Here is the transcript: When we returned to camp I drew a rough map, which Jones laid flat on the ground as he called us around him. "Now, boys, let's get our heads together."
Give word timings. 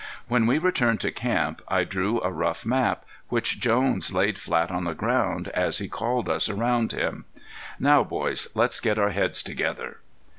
When 0.27 0.47
we 0.47 0.57
returned 0.57 0.99
to 1.01 1.11
camp 1.11 1.61
I 1.67 1.83
drew 1.83 2.19
a 2.21 2.31
rough 2.31 2.65
map, 2.65 3.05
which 3.29 3.59
Jones 3.59 4.11
laid 4.11 4.39
flat 4.39 4.71
on 4.71 4.85
the 4.85 4.95
ground 4.95 5.49
as 5.49 5.77
he 5.77 5.87
called 5.87 6.27
us 6.27 6.49
around 6.49 6.91
him. 6.91 7.25
"Now, 7.79 8.03
boys, 8.03 8.47
let's 8.55 8.79
get 8.79 8.97
our 8.97 9.11
heads 9.11 9.43
together." 9.43 9.99